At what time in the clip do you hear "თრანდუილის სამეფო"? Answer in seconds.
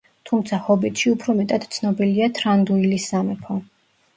2.39-3.61